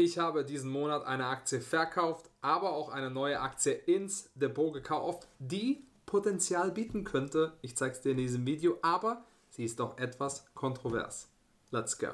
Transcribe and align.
Ich 0.00 0.16
habe 0.16 0.44
diesen 0.44 0.70
Monat 0.70 1.04
eine 1.06 1.26
Aktie 1.26 1.60
verkauft, 1.60 2.30
aber 2.40 2.70
auch 2.70 2.88
eine 2.88 3.10
neue 3.10 3.40
Aktie 3.40 3.72
ins 3.72 4.30
Depot 4.36 4.72
gekauft, 4.72 5.26
die 5.40 5.88
Potenzial 6.06 6.70
bieten 6.70 7.02
könnte. 7.02 7.54
Ich 7.62 7.76
zeige 7.76 7.94
es 7.94 8.00
dir 8.00 8.12
in 8.12 8.18
diesem 8.18 8.46
Video, 8.46 8.78
aber 8.80 9.24
sie 9.48 9.64
ist 9.64 9.80
doch 9.80 9.98
etwas 9.98 10.44
kontrovers. 10.54 11.28
Let's 11.72 11.98
go. 11.98 12.10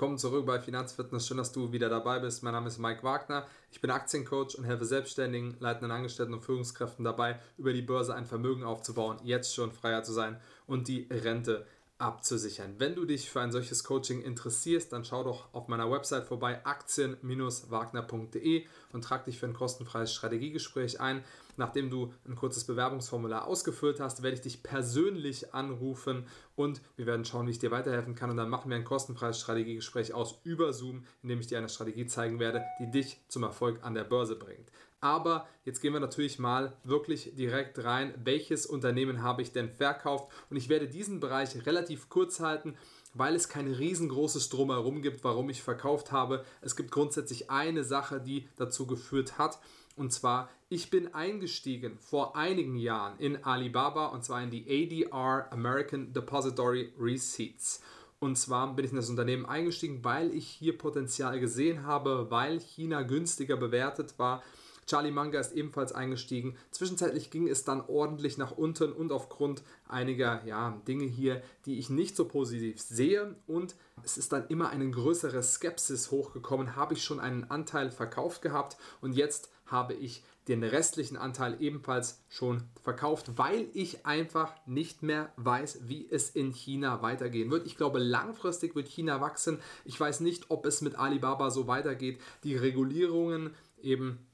Willkommen 0.00 0.16
zurück 0.16 0.46
bei 0.46 0.58
Finanzfitness. 0.58 1.26
Schön, 1.26 1.36
dass 1.36 1.52
du 1.52 1.72
wieder 1.72 1.90
dabei 1.90 2.20
bist. 2.20 2.42
Mein 2.42 2.54
Name 2.54 2.68
ist 2.68 2.78
Mike 2.78 3.02
Wagner. 3.02 3.46
Ich 3.70 3.82
bin 3.82 3.90
Aktiencoach 3.90 4.56
und 4.56 4.64
helfe 4.64 4.86
Selbstständigen, 4.86 5.58
leitenden 5.60 5.90
Angestellten 5.90 6.32
und 6.32 6.40
Führungskräften 6.40 7.04
dabei, 7.04 7.38
über 7.58 7.74
die 7.74 7.82
Börse 7.82 8.14
ein 8.14 8.24
Vermögen 8.24 8.64
aufzubauen, 8.64 9.18
jetzt 9.24 9.54
schon 9.54 9.72
freier 9.72 10.02
zu 10.02 10.12
sein 10.12 10.40
und 10.66 10.88
die 10.88 11.06
Rente 11.10 11.66
abzusichern. 12.00 12.74
Wenn 12.78 12.94
du 12.94 13.04
dich 13.04 13.30
für 13.30 13.40
ein 13.40 13.52
solches 13.52 13.84
Coaching 13.84 14.22
interessierst, 14.22 14.92
dann 14.92 15.04
schau 15.04 15.22
doch 15.22 15.52
auf 15.52 15.68
meiner 15.68 15.90
Website 15.90 16.26
vorbei 16.26 16.64
aktien-wagner.de 16.64 18.64
und 18.92 19.04
trag 19.04 19.24
dich 19.24 19.38
für 19.38 19.46
ein 19.46 19.52
kostenfreies 19.52 20.12
Strategiegespräch 20.12 21.00
ein. 21.00 21.22
Nachdem 21.56 21.90
du 21.90 22.14
ein 22.26 22.36
kurzes 22.36 22.64
Bewerbungsformular 22.64 23.46
ausgefüllt 23.46 24.00
hast, 24.00 24.22
werde 24.22 24.36
ich 24.36 24.42
dich 24.42 24.62
persönlich 24.62 25.52
anrufen 25.52 26.26
und 26.56 26.80
wir 26.96 27.06
werden 27.06 27.26
schauen, 27.26 27.46
wie 27.46 27.50
ich 27.50 27.58
dir 27.58 27.70
weiterhelfen 27.70 28.14
kann 28.14 28.30
und 28.30 28.38
dann 28.38 28.48
machen 28.48 28.70
wir 28.70 28.76
ein 28.76 28.84
kostenfreies 28.84 29.40
Strategiegespräch 29.40 30.14
aus 30.14 30.40
über 30.42 30.72
Zoom, 30.72 31.04
in 31.22 31.28
dem 31.28 31.40
ich 31.40 31.48
dir 31.48 31.58
eine 31.58 31.68
Strategie 31.68 32.06
zeigen 32.06 32.38
werde, 32.38 32.64
die 32.80 32.90
dich 32.90 33.20
zum 33.28 33.42
Erfolg 33.42 33.80
an 33.82 33.94
der 33.94 34.04
Börse 34.04 34.36
bringt. 34.36 34.70
Aber 35.00 35.48
jetzt 35.64 35.80
gehen 35.80 35.94
wir 35.94 36.00
natürlich 36.00 36.38
mal 36.38 36.76
wirklich 36.84 37.34
direkt 37.34 37.82
rein, 37.84 38.14
welches 38.22 38.66
Unternehmen 38.66 39.22
habe 39.22 39.40
ich 39.40 39.52
denn 39.52 39.70
verkauft 39.70 40.30
und 40.50 40.56
ich 40.56 40.68
werde 40.68 40.88
diesen 40.88 41.20
Bereich 41.20 41.66
relativ 41.66 42.10
kurz 42.10 42.40
halten, 42.40 42.76
weil 43.14 43.34
es 43.34 43.48
kein 43.48 43.72
riesengroßes 43.72 44.50
Drumherum 44.50 45.00
gibt, 45.00 45.24
warum 45.24 45.48
ich 45.48 45.62
verkauft 45.62 46.12
habe. 46.12 46.44
Es 46.60 46.76
gibt 46.76 46.90
grundsätzlich 46.90 47.50
eine 47.50 47.82
Sache, 47.82 48.20
die 48.20 48.48
dazu 48.56 48.86
geführt 48.86 49.38
hat. 49.38 49.58
Und 49.96 50.12
zwar, 50.12 50.48
ich 50.68 50.90
bin 50.90 51.14
eingestiegen 51.14 51.98
vor 51.98 52.36
einigen 52.36 52.76
Jahren 52.76 53.18
in 53.18 53.42
Alibaba 53.44 54.06
und 54.06 54.24
zwar 54.24 54.42
in 54.42 54.50
die 54.50 54.64
ADR 55.12 55.52
American 55.52 56.12
Depository 56.12 56.92
Receipts. 56.98 57.82
Und 58.18 58.36
zwar 58.36 58.74
bin 58.76 58.84
ich 58.84 58.90
in 58.90 58.98
das 58.98 59.08
Unternehmen 59.08 59.46
eingestiegen, 59.46 60.04
weil 60.04 60.32
ich 60.34 60.46
hier 60.46 60.76
Potenzial 60.76 61.40
gesehen 61.40 61.84
habe, 61.84 62.30
weil 62.30 62.60
China 62.60 63.02
günstiger 63.02 63.56
bewertet 63.56 64.18
war 64.18 64.42
Charlie 64.90 65.12
Manga 65.12 65.38
ist 65.38 65.52
ebenfalls 65.52 65.92
eingestiegen. 65.92 66.56
Zwischenzeitlich 66.72 67.30
ging 67.30 67.46
es 67.46 67.62
dann 67.62 67.80
ordentlich 67.86 68.38
nach 68.38 68.50
unten 68.50 68.90
und 68.90 69.12
aufgrund 69.12 69.62
einiger 69.86 70.44
ja, 70.46 70.82
Dinge 70.88 71.04
hier, 71.04 71.44
die 71.64 71.78
ich 71.78 71.90
nicht 71.90 72.16
so 72.16 72.24
positiv 72.24 72.80
sehe 72.80 73.36
und 73.46 73.76
es 74.02 74.18
ist 74.18 74.32
dann 74.32 74.48
immer 74.48 74.70
eine 74.70 74.90
größere 74.90 75.44
Skepsis 75.44 76.10
hochgekommen, 76.10 76.74
habe 76.74 76.94
ich 76.94 77.04
schon 77.04 77.20
einen 77.20 77.44
Anteil 77.44 77.92
verkauft 77.92 78.42
gehabt 78.42 78.78
und 79.00 79.12
jetzt 79.12 79.50
habe 79.64 79.94
ich 79.94 80.24
den 80.48 80.64
restlichen 80.64 81.16
Anteil 81.16 81.58
ebenfalls 81.60 82.24
schon 82.28 82.64
verkauft, 82.82 83.38
weil 83.38 83.68
ich 83.72 84.04
einfach 84.06 84.52
nicht 84.66 85.04
mehr 85.04 85.32
weiß, 85.36 85.82
wie 85.82 86.10
es 86.10 86.30
in 86.30 86.50
China 86.50 87.00
weitergehen 87.00 87.52
wird. 87.52 87.64
Ich 87.64 87.76
glaube, 87.76 88.00
langfristig 88.00 88.74
wird 88.74 88.88
China 88.88 89.20
wachsen. 89.20 89.60
Ich 89.84 90.00
weiß 90.00 90.18
nicht, 90.18 90.50
ob 90.50 90.66
es 90.66 90.80
mit 90.80 90.96
Alibaba 90.96 91.52
so 91.52 91.68
weitergeht. 91.68 92.20
Die 92.42 92.56
Regulierungen 92.56 93.54
eben 93.80 94.26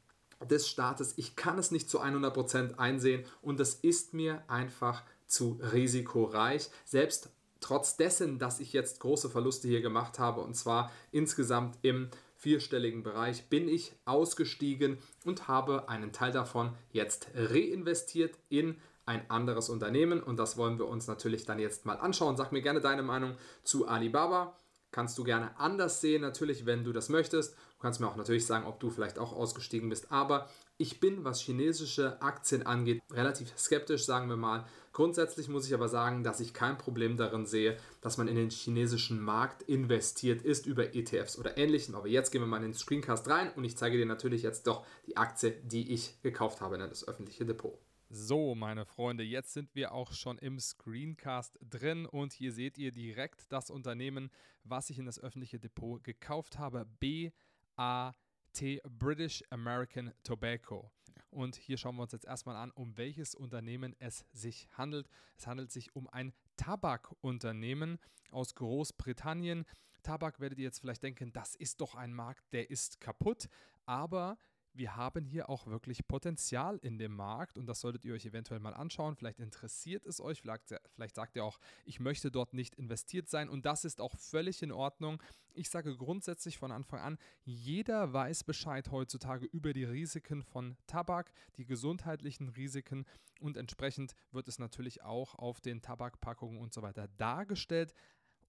des 0.45 0.69
Staates. 0.69 1.15
Ich 1.17 1.37
kann 1.37 1.59
es 1.59 1.71
nicht 1.71 1.89
zu 1.89 2.01
100% 2.01 2.79
einsehen 2.79 3.25
und 3.43 3.61
das 3.61 3.75
ist 3.75 4.15
mir 4.15 4.43
einfach 4.49 5.03
zu 5.27 5.59
risikoreich. 5.73 6.71
Selbst 6.85 7.31
trotz 7.61 7.97
dessen, 7.97 8.39
dass 8.39 8.61
ich 8.61 8.73
jetzt 8.73 9.01
große 9.01 9.31
Verluste 9.31 9.69
hier 9.69 9.81
gemacht 9.81 10.19
habe 10.19 10.41
und 10.41 10.55
zwar 10.55 10.93
insgesamt 11.11 11.79
im 11.83 12.11
vierstelligen 12.37 13.03
Bereich, 13.03 13.49
bin 13.49 13.67
ich 13.67 13.93
ausgestiegen 14.05 14.99
und 15.25 15.49
habe 15.49 15.89
einen 15.89 16.13
Teil 16.13 16.33
davon 16.33 16.75
jetzt 16.93 17.29
reinvestiert 17.35 18.39
in 18.51 18.77
ein 19.07 19.31
anderes 19.31 19.69
Unternehmen 19.69 20.23
und 20.23 20.39
das 20.39 20.57
wollen 20.57 20.79
wir 20.79 20.87
uns 20.87 21.07
natürlich 21.07 21.47
dann 21.47 21.59
jetzt 21.59 21.87
mal 21.87 21.97
anschauen. 21.97 22.37
Sag 22.37 22.53
mir 22.53 22.63
gerne 22.63 22.81
deine 22.81 23.03
Meinung 23.03 23.37
zu 23.63 23.89
Alibaba 23.89 24.57
kannst 24.91 25.19
du 25.19 25.25
gerne 25.25 25.59
anders 25.59 26.01
sehen, 26.01 26.23
natürlich, 26.23 26.67
wenn 26.67 26.85
du 26.85 26.93
das 26.93 27.09
möchtest. 27.09 27.55
Du 27.55 27.83
kannst 27.83 28.01
mir 28.01 28.09
auch 28.09 28.17
natürlich 28.17 28.47
sagen, 28.47 28.67
ob 28.67 28.81
du 28.81 28.91
vielleicht 28.91 29.19
auch 29.19 29.33
ausgestiegen 29.33 29.89
bist. 29.89 30.11
Aber 30.11 30.49
ich 30.79 31.01
bin, 31.01 31.25
was 31.25 31.41
chinesische 31.41 32.21
Aktien 32.23 32.65
angeht, 32.65 33.03
relativ 33.11 33.57
skeptisch, 33.59 34.05
sagen 34.05 34.29
wir 34.29 34.37
mal. 34.37 34.67
Grundsätzlich 34.93 35.49
muss 35.49 35.67
ich 35.67 35.75
aber 35.75 35.89
sagen, 35.89 36.23
dass 36.23 36.41
ich 36.41 36.55
kein 36.55 36.79
Problem 36.79 37.17
darin 37.17 37.47
sehe, 37.47 37.77
dass 38.01 38.17
man 38.17 38.29
in 38.29 38.37
den 38.37 38.51
chinesischen 38.51 39.21
Markt 39.21 39.63
investiert 39.63 40.43
ist 40.43 40.67
über 40.67 40.95
ETFs 40.95 41.39
oder 41.39 41.59
ähnlichem. 41.59 41.95
Aber 41.95 42.09
jetzt 42.09 42.31
gehen 42.31 42.41
wir 42.41 42.47
mal 42.47 42.57
in 42.59 42.63
den 42.63 42.75
Screencast 42.75 43.29
rein 43.29 43.53
und 43.57 43.65
ich 43.65 43.77
zeige 43.77 43.99
dir 43.99 44.07
natürlich 44.07 44.43
jetzt 44.43 44.67
doch 44.67 44.87
die 45.07 45.17
Aktie, 45.17 45.51
die 45.51 45.93
ich 45.93 46.21
gekauft 46.23 46.61
habe 46.61 46.77
in 46.77 46.81
das 46.81 47.07
öffentliche 47.07 47.45
Depot. 47.45 47.79
So, 48.09 48.55
meine 48.55 48.87
Freunde, 48.87 49.25
jetzt 49.25 49.53
sind 49.53 49.75
wir 49.75 49.91
auch 49.91 50.13
schon 50.13 50.39
im 50.39 50.61
Screencast 50.61 51.59
drin 51.61 52.07
und 52.07 52.33
hier 52.33 52.53
seht 52.53 52.79
ihr 52.79 52.93
direkt 52.93 53.51
das 53.51 53.69
Unternehmen, 53.69 54.31
was 54.63 54.91
ich 54.91 55.01
in 55.01 55.07
das 55.07 55.19
öffentliche 55.19 55.59
Depot 55.59 56.03
gekauft 56.05 56.57
habe. 56.57 56.87
BAT, 57.01 58.81
British 58.89 59.43
American 59.51 60.13
Tobacco. 60.23 60.93
Und 61.31 61.57
hier 61.57 61.77
schauen 61.79 61.97
wir 61.97 62.03
uns 62.03 62.13
jetzt 62.13 62.27
erstmal 62.27 62.55
an, 62.55 62.71
um 62.71 62.97
welches 62.97 63.35
Unternehmen 63.35 63.97
es 63.99 64.25
sich 64.33 64.69
handelt. 64.79 65.09
Es 65.37 65.49
handelt 65.49 65.73
sich 65.73 65.97
um 65.97 66.09
ein 66.09 66.33
Tabakunternehmen 66.57 67.99
aus 68.31 68.55
Großbritannien. 68.55 69.67
Tabak 70.05 70.39
werdet 70.39 70.61
ihr 70.61 70.67
jetzt 70.67 70.79
vielleicht 70.79 71.03
denken, 71.03 71.33
das 71.33 71.57
ist 71.57 71.81
doch 71.81 71.97
ein 71.97 72.15
Markt, 72.15 72.53
der 72.53 72.71
ist 72.71 73.01
kaputt. 73.01 73.49
Aber 73.85 74.39
wir 74.77 74.97
haben 74.97 75.25
hier 75.25 75.49
auch 75.49 75.67
wirklich 75.67 76.07
Potenzial 76.07 76.79
in 76.79 76.99
dem 76.99 77.15
Markt 77.15 77.59
und 77.59 77.67
das 77.67 77.81
solltet 77.81 78.05
ihr 78.05 78.15
euch 78.15 78.27
eventuell 78.27 78.61
mal 78.61 78.75
anschauen. 78.75 79.17
Vielleicht 79.17 79.41
interessiert 79.41 80.07
es 80.07 80.21
euch, 80.21 80.41
vielleicht, 80.41 80.75
vielleicht 80.95 81.15
sagt 81.15 81.37
ihr 81.37 81.45
auch, 81.45 81.59
ich 81.85 82.01
möchte 82.01 82.31
dort 82.31 82.55
nicht 82.55 82.75
investiert 82.75 83.29
sein 83.29 83.49
und 83.49 83.67
das 83.67 83.85
ist 83.85 84.01
auch 84.01 84.17
völlig 84.17 84.63
in 84.63 84.73
Ordnung. 84.73 85.23
Ich 85.55 85.71
sage 85.71 85.97
grundsätzlich 85.97 86.59
von 86.59 86.73
Anfang 86.73 87.01
an, 87.01 87.19
jeder 87.45 88.13
weiß 88.13 88.45
Bescheid 88.45 88.91
heutzutage 88.91 89.47
über 89.47 89.73
die 89.73 89.85
Risiken 89.85 90.43
von 90.43 90.77
Tabak, 90.87 91.33
die 91.57 91.65
gesundheitlichen 91.65 92.51
Risiken 92.51 93.07
und 93.41 93.57
entsprechend 93.57 94.15
wird 94.33 94.49
es 94.49 94.59
natürlich 94.59 95.03
auch 95.03 95.35
auf 95.35 95.61
den 95.61 95.83
Tabakpackungen 95.83 96.61
und 96.61 96.75
so 96.75 96.83
weiter 96.83 97.09
dargestellt 97.17 97.95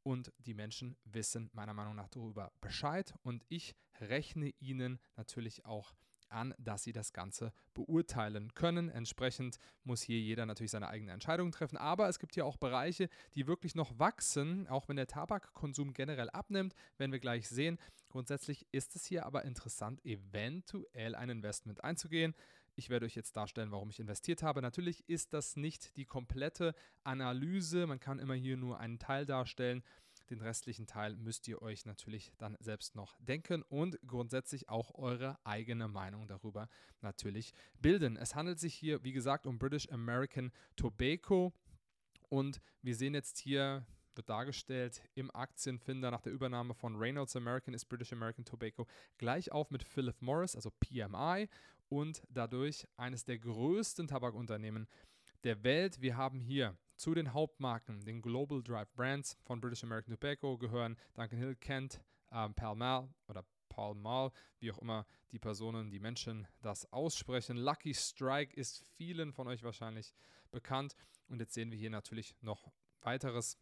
und 0.04 0.32
die 0.38 0.54
Menschen 0.54 0.96
wissen 1.04 1.50
meiner 1.54 1.74
Meinung 1.74 1.96
nach 1.96 2.10
darüber 2.10 2.52
Bescheid 2.62 3.14
und 3.24 3.46
ich 3.50 3.76
rechne 4.00 4.54
ihnen 4.60 5.00
natürlich 5.16 5.66
auch 5.66 5.94
an, 6.30 6.54
dass 6.58 6.84
sie 6.84 6.92
das 6.92 7.14
Ganze 7.14 7.52
beurteilen 7.74 8.54
können. 8.54 8.90
Entsprechend 8.90 9.58
muss 9.84 10.02
hier 10.02 10.20
jeder 10.20 10.46
natürlich 10.46 10.72
seine 10.72 10.90
eigene 10.90 11.12
Entscheidung 11.12 11.52
treffen. 11.52 11.78
Aber 11.78 12.10
es 12.10 12.20
gibt 12.20 12.36
hier 12.36 12.46
auch 12.46 12.58
Bereiche, 12.58 13.10
die 13.36 13.48
wirklich 13.48 13.76
noch 13.76 13.98
wachsen, 14.00 14.68
auch 14.68 14.88
wenn 14.90 14.96
der 14.96 15.08
Tabakkonsum 15.08 15.94
generell 15.94 16.30
abnimmt, 16.30 16.74
werden 16.98 17.12
wir 17.12 17.20
gleich 17.20 17.48
sehen. 17.48 17.78
Grundsätzlich 18.10 18.66
ist 18.72 18.96
es 18.96 19.06
hier 19.06 19.26
aber 19.26 19.46
interessant, 19.46 20.04
eventuell 20.06 21.16
ein 21.16 21.30
Investment 21.30 21.84
einzugehen. 21.84 22.34
Ich 22.80 22.90
werde 22.90 23.08
euch 23.08 23.16
jetzt 23.16 23.36
darstellen, 23.36 23.72
warum 23.72 23.90
ich 23.90 24.00
investiert 24.00 24.44
habe. 24.44 24.62
Natürlich 24.62 25.04
ist 25.10 25.34
das 25.34 25.56
nicht 25.56 25.98
die 25.98 26.06
komplette 26.06 26.76
Analyse. 27.04 27.88
Man 27.88 28.00
kann 28.00 28.20
immer 28.20 28.36
hier 28.36 28.56
nur 28.56 28.80
einen 28.80 29.00
Teil 29.00 29.26
darstellen. 29.26 29.84
Den 30.30 30.42
restlichen 30.42 30.88
Teil 30.88 31.16
müsst 31.16 31.48
ihr 31.48 31.62
euch 31.62 31.86
natürlich 31.86 32.34
dann 32.38 32.58
selbst 32.60 32.96
noch 32.96 33.18
denken 33.20 33.64
und 33.64 33.98
grundsätzlich 34.06 34.68
auch 34.68 34.94
eure 34.96 35.40
eigene 35.46 35.88
Meinung 35.88 36.28
darüber 36.28 36.68
natürlich 37.02 37.54
bilden. 37.80 38.18
Es 38.18 38.36
handelt 38.36 38.60
sich 38.60 38.74
hier, 38.74 39.04
wie 39.04 39.14
gesagt, 39.14 39.48
um 39.48 39.58
British 39.58 39.90
American 39.90 40.52
Tobacco. 40.76 41.54
Und 42.30 42.62
wir 42.82 42.96
sehen 42.96 43.14
jetzt 43.14 43.38
hier, 43.38 43.86
wird 44.16 44.30
dargestellt 44.30 45.02
im 45.16 45.34
Aktienfinder 45.34 46.12
nach 46.12 46.22
der 46.22 46.34
Übernahme 46.34 46.74
von 46.74 46.98
Reynolds 46.98 47.36
American 47.36 47.74
ist 47.74 47.86
British 47.86 48.12
American 48.12 48.44
Tobacco 48.44 48.86
gleich 49.18 49.52
auf 49.52 49.72
mit 49.72 49.84
Philip 49.84 50.22
Morris, 50.22 50.56
also 50.56 50.72
PMI, 50.72 51.48
und 51.90 52.22
dadurch 52.30 52.86
eines 52.98 53.24
der 53.24 53.40
größten 53.40 54.08
Tabakunternehmen 54.08 54.88
der 55.46 55.64
Welt. 55.64 56.02
Wir 56.02 56.18
haben 56.18 56.42
hier 56.42 56.76
zu 56.98 57.14
den 57.14 57.34
Hauptmarken, 57.34 58.04
den 58.04 58.22
Global 58.22 58.62
Drive 58.62 58.92
Brands 58.94 59.38
von 59.44 59.62
British 59.62 59.84
American 59.84 60.14
Tobacco 60.14 60.58
gehören 60.58 60.98
Duncan 61.14 61.40
Hill, 61.40 61.56
Kent, 61.56 62.02
ähm, 62.32 62.54
Pall 62.54 62.76
Mall 62.76 63.10
oder 63.28 63.46
Paul 63.70 63.96
Mall, 63.96 64.32
wie 64.60 64.72
auch 64.72 64.80
immer 64.80 65.06
die 65.32 65.40
Personen, 65.40 65.92
die 65.92 66.00
Menschen 66.00 66.48
das 66.62 66.92
aussprechen. 66.92 67.58
Lucky 67.58 67.94
Strike 67.94 68.56
ist 68.56 68.84
vielen 68.96 69.32
von 69.32 69.48
euch 69.48 69.64
wahrscheinlich 69.64 70.14
bekannt. 70.52 70.96
Und 71.30 71.40
jetzt 71.40 71.54
sehen 71.54 71.72
wir 71.72 71.78
hier 71.78 71.90
natürlich 71.90 72.36
noch 72.42 72.72
weiteres 73.02 73.58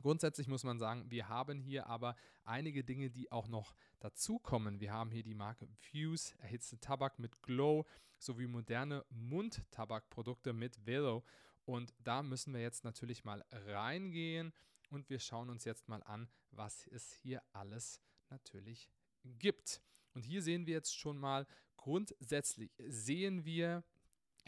Grundsätzlich 0.00 0.48
muss 0.48 0.64
man 0.64 0.78
sagen, 0.78 1.10
wir 1.10 1.28
haben 1.28 1.60
hier 1.60 1.86
aber 1.86 2.16
einige 2.44 2.82
Dinge, 2.82 3.10
die 3.10 3.30
auch 3.30 3.48
noch 3.48 3.74
dazukommen. 3.98 4.80
Wir 4.80 4.94
haben 4.94 5.10
hier 5.10 5.22
die 5.22 5.34
Marke 5.34 5.68
Fuse, 5.74 6.34
erhitzte 6.38 6.80
Tabak 6.80 7.18
mit 7.18 7.42
Glow 7.42 7.84
sowie 8.18 8.46
moderne 8.46 9.04
Mundtabakprodukte 9.10 10.54
mit 10.54 10.86
Velo. 10.86 11.22
Und 11.64 11.94
da 11.98 12.22
müssen 12.22 12.52
wir 12.52 12.60
jetzt 12.60 12.84
natürlich 12.84 13.24
mal 13.24 13.44
reingehen 13.50 14.52
und 14.90 15.08
wir 15.08 15.20
schauen 15.20 15.50
uns 15.50 15.64
jetzt 15.64 15.88
mal 15.88 16.02
an, 16.02 16.28
was 16.50 16.86
es 16.88 17.12
hier 17.12 17.42
alles 17.52 18.00
natürlich 18.28 18.88
gibt. 19.24 19.80
Und 20.14 20.24
hier 20.24 20.42
sehen 20.42 20.66
wir 20.66 20.74
jetzt 20.74 20.96
schon 20.96 21.18
mal, 21.18 21.46
grundsätzlich 21.76 22.72
sehen 22.78 23.44
wir 23.44 23.84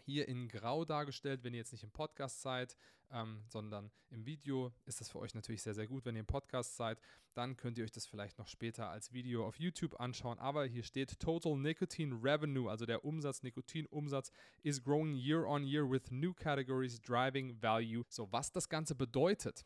hier 0.04 0.28
in 0.28 0.48
Grau 0.48 0.84
dargestellt, 0.84 1.44
wenn 1.44 1.54
ihr 1.54 1.58
jetzt 1.58 1.72
nicht 1.72 1.84
im 1.84 1.90
Podcast 1.90 2.42
seid, 2.42 2.76
ähm, 3.10 3.42
sondern 3.48 3.90
im 4.10 4.26
Video, 4.26 4.72
ist 4.84 5.00
das 5.00 5.08
für 5.10 5.18
euch 5.18 5.34
natürlich 5.34 5.62
sehr, 5.62 5.74
sehr 5.74 5.86
gut. 5.86 6.04
Wenn 6.04 6.16
ihr 6.16 6.20
im 6.20 6.26
Podcast 6.26 6.76
seid, 6.76 6.98
dann 7.34 7.56
könnt 7.56 7.78
ihr 7.78 7.84
euch 7.84 7.92
das 7.92 8.06
vielleicht 8.06 8.38
noch 8.38 8.48
später 8.48 8.88
als 8.88 9.12
Video 9.12 9.46
auf 9.46 9.58
YouTube 9.58 10.00
anschauen. 10.00 10.38
Aber 10.38 10.64
hier 10.64 10.82
steht 10.82 11.18
Total 11.20 11.56
Nicotine 11.56 12.18
Revenue, 12.22 12.70
also 12.70 12.86
der 12.86 13.04
Umsatz, 13.04 13.42
Nikotinumsatz, 13.42 14.32
is 14.62 14.82
growing 14.82 15.14
year 15.14 15.46
on 15.46 15.64
year 15.64 15.88
with 15.88 16.10
new 16.10 16.32
categories 16.32 17.00
driving 17.00 17.60
value. 17.60 18.04
So, 18.08 18.30
was 18.32 18.52
das 18.52 18.68
Ganze 18.68 18.94
bedeutet. 18.94 19.64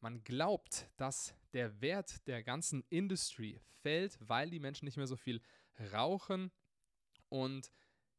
Man 0.00 0.22
glaubt, 0.22 0.88
dass 0.96 1.34
der 1.52 1.80
Wert 1.80 2.26
der 2.28 2.44
ganzen 2.44 2.84
Industry 2.88 3.60
fällt, 3.82 4.16
weil 4.20 4.50
die 4.50 4.60
Menschen 4.60 4.84
nicht 4.84 4.96
mehr 4.96 5.08
so 5.08 5.16
viel 5.16 5.40
rauchen 5.92 6.52
und 7.28 7.72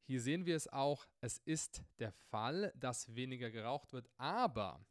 hier 0.10 0.22
sehen 0.22 0.48
wir 0.48 0.56
es 0.56 0.68
auch, 0.68 1.08
es 1.22 1.38
ist 1.46 1.84
der 2.00 2.12
Fall, 2.12 2.74
dass 2.76 3.14
weniger 3.14 3.52
geraucht 3.52 3.94
wird, 3.94 4.10
aber 4.18 4.84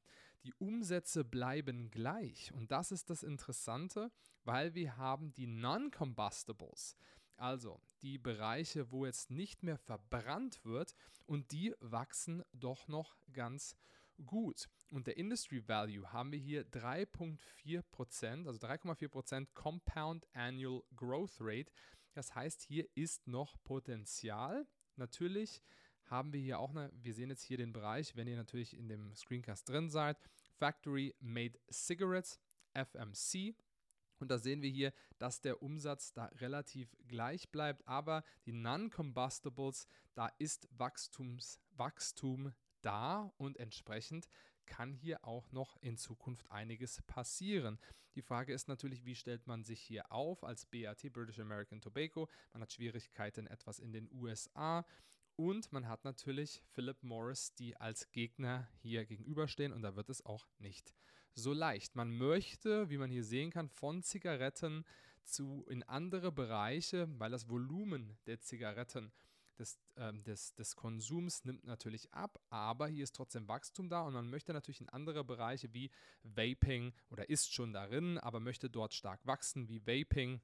die 0.44 0.54
Umsätze 0.54 1.24
bleiben 1.24 1.90
gleich. 1.90 2.52
Und 2.52 2.70
das 2.70 2.92
ist 2.92 3.10
das 3.10 3.24
Interessante, 3.24 4.12
weil 4.44 4.76
wir 4.76 4.96
haben 4.96 5.32
die 5.32 5.48
Non-Combustibles, 5.48 6.96
also 7.36 7.80
die 8.00 8.16
Bereiche, 8.16 8.92
wo 8.92 9.06
jetzt 9.06 9.28
nicht 9.28 9.64
mehr 9.64 9.76
verbrannt 9.76 10.64
wird 10.64 10.94
und 11.26 11.50
die 11.50 11.74
wachsen 11.80 12.44
doch 12.52 12.86
noch 12.86 13.16
ganz 13.32 13.74
gut. 14.24 14.68
Und 14.92 15.08
der 15.08 15.16
Industry 15.16 15.66
Value 15.66 16.12
haben 16.12 16.30
wir 16.30 16.38
hier 16.38 16.64
3,4%, 16.64 18.46
also 18.46 18.64
3,4% 18.64 19.48
Compound 19.52 20.28
Annual 20.32 20.84
Growth 20.94 21.38
Rate. 21.40 21.72
Das 22.12 22.36
heißt, 22.36 22.62
hier 22.62 22.88
ist 22.94 23.26
noch 23.26 23.56
Potenzial 23.64 24.64
Natürlich 24.98 25.62
haben 26.06 26.32
wir 26.32 26.40
hier 26.40 26.58
auch, 26.58 26.70
eine, 26.70 26.90
wir 26.94 27.14
sehen 27.14 27.30
jetzt 27.30 27.42
hier 27.42 27.56
den 27.56 27.72
Bereich, 27.72 28.16
wenn 28.16 28.28
ihr 28.28 28.36
natürlich 28.36 28.76
in 28.76 28.88
dem 28.88 29.14
Screencast 29.14 29.68
drin 29.68 29.90
seid, 29.90 30.18
Factory 30.58 31.14
Made 31.20 31.58
Cigarettes, 31.70 32.38
FMC. 32.74 33.54
Und 34.18 34.30
da 34.30 34.38
sehen 34.38 34.62
wir 34.62 34.70
hier, 34.70 34.92
dass 35.18 35.40
der 35.40 35.62
Umsatz 35.62 36.12
da 36.12 36.26
relativ 36.38 36.96
gleich 37.06 37.50
bleibt, 37.50 37.86
aber 37.86 38.24
die 38.46 38.52
Non-Combustibles, 38.52 39.86
da 40.14 40.26
ist 40.38 40.68
Wachstumswachstum 40.76 42.52
da 42.82 43.32
und 43.36 43.58
entsprechend 43.58 44.28
kann 44.68 44.92
hier 44.92 45.24
auch 45.24 45.50
noch 45.50 45.76
in 45.80 45.96
Zukunft 45.96 46.50
einiges 46.50 47.02
passieren. 47.02 47.78
Die 48.14 48.22
Frage 48.22 48.52
ist 48.52 48.68
natürlich, 48.68 49.04
wie 49.04 49.14
stellt 49.14 49.46
man 49.46 49.64
sich 49.64 49.80
hier 49.80 50.12
auf 50.12 50.44
als 50.44 50.66
BAT, 50.66 51.12
British 51.12 51.40
American 51.40 51.80
Tobacco? 51.80 52.28
Man 52.52 52.62
hat 52.62 52.72
Schwierigkeiten 52.72 53.46
etwas 53.46 53.78
in 53.78 53.92
den 53.92 54.08
USA. 54.12 54.86
Und 55.36 55.72
man 55.72 55.88
hat 55.88 56.04
natürlich 56.04 56.62
Philip 56.72 57.00
Morris, 57.02 57.54
die 57.54 57.76
als 57.76 58.10
Gegner 58.10 58.68
hier 58.82 59.06
gegenüberstehen 59.06 59.72
und 59.72 59.82
da 59.82 59.94
wird 59.94 60.10
es 60.10 60.26
auch 60.26 60.48
nicht 60.58 60.92
so 61.34 61.52
leicht. 61.52 61.94
Man 61.94 62.10
möchte, 62.10 62.90
wie 62.90 62.98
man 62.98 63.10
hier 63.10 63.22
sehen 63.22 63.50
kann, 63.50 63.68
von 63.68 64.02
Zigaretten 64.02 64.84
zu 65.22 65.64
in 65.68 65.84
andere 65.84 66.32
Bereiche, 66.32 67.08
weil 67.18 67.30
das 67.30 67.48
Volumen 67.48 68.18
der 68.26 68.40
Zigaretten 68.40 69.12
des, 69.58 69.78
ähm, 69.96 70.22
des, 70.24 70.54
des 70.54 70.76
Konsums 70.76 71.44
nimmt 71.44 71.64
natürlich 71.64 72.12
ab, 72.12 72.40
aber 72.50 72.88
hier 72.88 73.04
ist 73.04 73.16
trotzdem 73.16 73.48
Wachstum 73.48 73.88
da 73.88 74.02
und 74.02 74.14
man 74.14 74.30
möchte 74.30 74.52
natürlich 74.52 74.80
in 74.80 74.88
andere 74.88 75.24
Bereiche 75.24 75.72
wie 75.74 75.90
Vaping 76.22 76.94
oder 77.10 77.28
ist 77.28 77.52
schon 77.52 77.72
darin, 77.72 78.18
aber 78.18 78.40
möchte 78.40 78.70
dort 78.70 78.94
stark 78.94 79.26
wachsen 79.26 79.68
wie 79.68 79.86
Vaping 79.86 80.40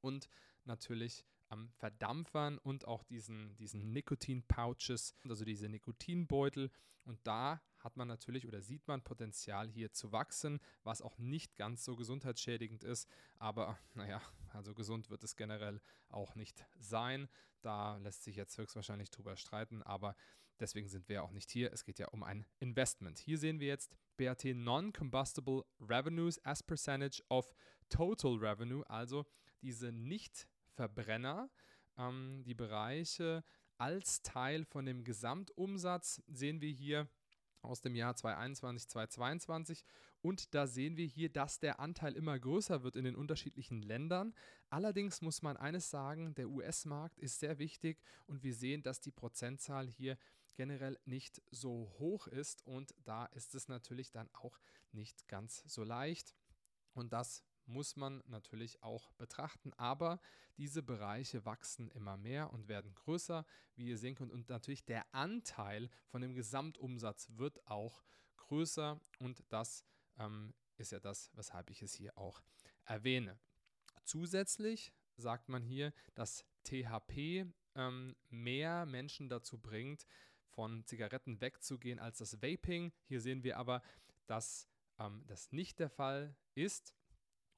und 0.00 0.28
natürlich 0.64 1.24
am 1.54 1.70
Verdampfern 1.78 2.58
und 2.58 2.86
auch 2.86 3.04
diesen, 3.04 3.56
diesen 3.56 3.92
Nikotin-Pouches, 3.92 5.14
also 5.28 5.44
diese 5.44 5.68
Nikotinbeutel. 5.68 6.70
Und 7.04 7.20
da 7.24 7.62
hat 7.78 7.96
man 7.96 8.08
natürlich 8.08 8.48
oder 8.48 8.60
sieht 8.60 8.88
man 8.88 9.02
Potenzial 9.02 9.68
hier 9.68 9.92
zu 9.92 10.10
wachsen, 10.10 10.58
was 10.82 11.00
auch 11.00 11.16
nicht 11.18 11.54
ganz 11.54 11.84
so 11.84 11.94
gesundheitsschädigend 11.96 12.82
ist. 12.82 13.08
Aber 13.38 13.78
naja, 13.94 14.20
also 14.52 14.74
gesund 14.74 15.10
wird 15.10 15.22
es 15.22 15.36
generell 15.36 15.80
auch 16.08 16.34
nicht 16.34 16.66
sein. 16.78 17.28
Da 17.62 17.96
lässt 17.98 18.24
sich 18.24 18.36
jetzt 18.36 18.58
höchstwahrscheinlich 18.58 19.10
drüber 19.10 19.36
streiten, 19.36 19.82
aber 19.82 20.16
deswegen 20.58 20.88
sind 20.88 21.08
wir 21.08 21.22
auch 21.22 21.30
nicht 21.30 21.50
hier. 21.50 21.72
Es 21.72 21.84
geht 21.84 21.98
ja 21.98 22.08
um 22.08 22.24
ein 22.24 22.46
Investment. 22.58 23.18
Hier 23.18 23.38
sehen 23.38 23.60
wir 23.60 23.68
jetzt 23.68 23.94
BAT 24.16 24.44
Non-Combustible 24.44 25.64
Revenues 25.80 26.44
as 26.44 26.62
Percentage 26.62 27.22
of 27.28 27.54
Total 27.90 28.34
Revenue, 28.34 28.82
also 28.88 29.24
diese 29.60 29.92
nicht 29.92 30.48
Verbrenner. 30.74 31.50
Ähm, 31.96 32.42
die 32.44 32.54
Bereiche 32.54 33.44
als 33.78 34.22
Teil 34.22 34.64
von 34.64 34.86
dem 34.86 35.04
Gesamtumsatz 35.04 36.22
sehen 36.28 36.60
wir 36.60 36.70
hier 36.70 37.08
aus 37.62 37.80
dem 37.80 37.94
Jahr 37.94 38.14
2021, 38.14 38.88
2022. 38.88 39.84
Und 40.20 40.54
da 40.54 40.66
sehen 40.66 40.96
wir 40.96 41.06
hier, 41.06 41.30
dass 41.30 41.58
der 41.58 41.80
Anteil 41.80 42.14
immer 42.14 42.38
größer 42.38 42.82
wird 42.82 42.96
in 42.96 43.04
den 43.04 43.16
unterschiedlichen 43.16 43.82
Ländern. 43.82 44.34
Allerdings 44.70 45.20
muss 45.20 45.42
man 45.42 45.56
eines 45.56 45.90
sagen, 45.90 46.34
der 46.34 46.48
US-Markt 46.48 47.18
ist 47.18 47.40
sehr 47.40 47.58
wichtig 47.58 48.00
und 48.26 48.42
wir 48.42 48.54
sehen, 48.54 48.82
dass 48.82 49.00
die 49.00 49.10
Prozentzahl 49.10 49.88
hier 49.88 50.16
generell 50.54 50.98
nicht 51.04 51.42
so 51.50 51.92
hoch 51.98 52.26
ist 52.26 52.64
und 52.66 52.94
da 53.04 53.26
ist 53.26 53.54
es 53.54 53.68
natürlich 53.68 54.12
dann 54.12 54.30
auch 54.32 54.58
nicht 54.92 55.26
ganz 55.28 55.62
so 55.66 55.82
leicht. 55.82 56.34
Und 56.92 57.12
das 57.12 57.42
muss 57.66 57.96
man 57.96 58.22
natürlich 58.26 58.82
auch 58.82 59.12
betrachten. 59.12 59.72
Aber 59.74 60.20
diese 60.56 60.82
Bereiche 60.82 61.44
wachsen 61.44 61.88
immer 61.90 62.16
mehr 62.16 62.52
und 62.52 62.68
werden 62.68 62.94
größer, 62.94 63.44
wie 63.76 63.88
ihr 63.88 63.98
sehen 63.98 64.14
könnt. 64.14 64.32
Und 64.32 64.48
natürlich 64.48 64.84
der 64.84 65.04
Anteil 65.14 65.90
von 66.06 66.20
dem 66.20 66.34
Gesamtumsatz 66.34 67.28
wird 67.36 67.66
auch 67.66 68.04
größer. 68.36 69.00
Und 69.18 69.44
das 69.48 69.84
ähm, 70.18 70.54
ist 70.76 70.92
ja 70.92 71.00
das, 71.00 71.30
weshalb 71.34 71.70
ich 71.70 71.82
es 71.82 71.94
hier 71.94 72.16
auch 72.18 72.42
erwähne. 72.84 73.38
Zusätzlich 74.04 74.92
sagt 75.16 75.48
man 75.48 75.62
hier, 75.62 75.92
dass 76.14 76.44
THP 76.64 77.46
ähm, 77.74 78.16
mehr 78.28 78.86
Menschen 78.86 79.28
dazu 79.28 79.58
bringt, 79.58 80.06
von 80.54 80.84
Zigaretten 80.86 81.40
wegzugehen 81.40 81.98
als 81.98 82.18
das 82.18 82.40
Vaping. 82.40 82.92
Hier 83.06 83.20
sehen 83.20 83.42
wir 83.42 83.58
aber, 83.58 83.82
dass 84.26 84.68
ähm, 84.98 85.24
das 85.26 85.52
nicht 85.52 85.78
der 85.80 85.90
Fall 85.90 86.36
ist. 86.54 86.94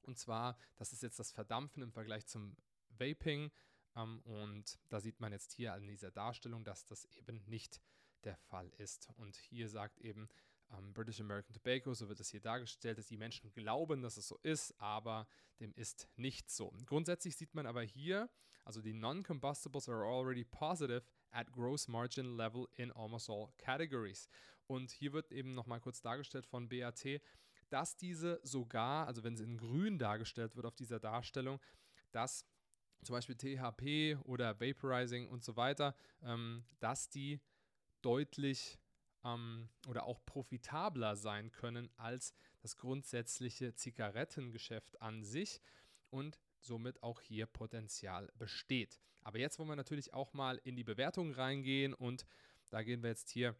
Und 0.07 0.17
zwar, 0.17 0.57
das 0.77 0.93
ist 0.93 1.03
jetzt 1.03 1.19
das 1.19 1.31
Verdampfen 1.31 1.83
im 1.83 1.91
Vergleich 1.91 2.25
zum 2.25 2.55
Vaping. 2.97 3.51
Ähm, 3.95 4.21
und 4.21 4.79
da 4.89 4.99
sieht 4.99 5.19
man 5.19 5.31
jetzt 5.31 5.51
hier 5.53 5.73
an 5.73 5.85
dieser 5.85 6.11
Darstellung, 6.11 6.63
dass 6.63 6.85
das 6.85 7.05
eben 7.05 7.43
nicht 7.45 7.81
der 8.23 8.37
Fall 8.37 8.69
ist. 8.77 9.09
Und 9.17 9.35
hier 9.35 9.69
sagt 9.69 9.99
eben 9.99 10.29
ähm, 10.71 10.93
British 10.93 11.19
American 11.19 11.53
Tobacco, 11.53 11.93
so 11.93 12.09
wird 12.09 12.19
es 12.19 12.29
hier 12.29 12.41
dargestellt, 12.41 12.97
dass 12.97 13.07
die 13.07 13.17
Menschen 13.17 13.53
glauben, 13.53 14.01
dass 14.01 14.17
es 14.17 14.27
so 14.27 14.39
ist, 14.43 14.79
aber 14.79 15.27
dem 15.59 15.73
ist 15.75 16.07
nicht 16.15 16.49
so. 16.49 16.73
Grundsätzlich 16.85 17.35
sieht 17.35 17.53
man 17.53 17.65
aber 17.65 17.83
hier, 17.83 18.29
also 18.63 18.81
die 18.81 18.93
Non-Combustibles 18.93 19.87
are 19.87 20.05
already 20.05 20.43
positive 20.43 21.03
at 21.31 21.51
gross 21.51 21.87
margin 21.87 22.35
level 22.35 22.67
in 22.75 22.91
almost 22.91 23.29
all 23.29 23.49
categories. 23.57 24.27
Und 24.67 24.91
hier 24.91 25.13
wird 25.13 25.31
eben 25.31 25.53
nochmal 25.53 25.79
kurz 25.79 26.01
dargestellt 26.01 26.45
von 26.45 26.67
BAT, 26.67 27.21
dass 27.69 27.97
diese 27.97 28.39
sogar, 28.43 29.07
also 29.07 29.23
wenn 29.23 29.35
sie 29.35 29.43
in 29.43 29.57
grün 29.57 29.97
dargestellt 29.97 30.55
wird 30.55 30.65
auf 30.65 30.75
dieser 30.75 30.99
Darstellung, 30.99 31.59
dass 32.11 32.45
zum 33.03 33.13
Beispiel 33.13 33.35
THP 33.35 34.17
oder 34.25 34.59
Vaporizing 34.59 35.27
und 35.27 35.43
so 35.43 35.55
weiter, 35.55 35.95
ähm, 36.23 36.65
dass 36.79 37.09
die 37.09 37.39
deutlich 38.01 38.79
ähm, 39.23 39.69
oder 39.87 40.05
auch 40.05 40.23
profitabler 40.25 41.15
sein 41.15 41.51
können 41.51 41.89
als 41.97 42.33
das 42.61 42.77
grundsätzliche 42.77 43.75
Zigarettengeschäft 43.75 45.01
an 45.01 45.23
sich 45.23 45.61
und 46.09 46.39
somit 46.59 47.03
auch 47.03 47.21
hier 47.21 47.45
Potenzial 47.45 48.31
besteht. 48.35 48.99
Aber 49.21 49.39
jetzt 49.39 49.59
wollen 49.59 49.69
wir 49.69 49.75
natürlich 49.75 50.13
auch 50.13 50.33
mal 50.33 50.59
in 50.63 50.75
die 50.75 50.83
Bewertung 50.83 51.33
reingehen 51.33 51.93
und 51.93 52.25
da 52.69 52.83
gehen 52.83 53.03
wir 53.03 53.09
jetzt 53.09 53.29
hier 53.29 53.55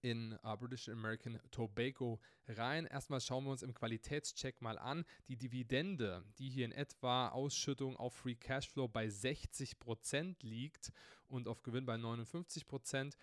in 0.00 0.38
uh, 0.44 0.56
British 0.56 0.88
American 0.88 1.38
Tobacco 1.50 2.20
rein. 2.48 2.86
Erstmal 2.86 3.20
schauen 3.20 3.44
wir 3.44 3.50
uns 3.50 3.62
im 3.62 3.74
Qualitätscheck 3.74 4.60
mal 4.62 4.78
an. 4.78 5.04
Die 5.28 5.36
Dividende, 5.36 6.24
die 6.38 6.48
hier 6.48 6.64
in 6.64 6.72
etwa 6.72 7.28
Ausschüttung 7.28 7.96
auf 7.96 8.14
Free 8.14 8.34
Cashflow 8.34 8.88
bei 8.88 9.06
60% 9.06 10.36
liegt 10.40 10.92
und 11.28 11.48
auf 11.48 11.62
Gewinn 11.62 11.86
bei 11.86 11.94
59%. 11.94 13.16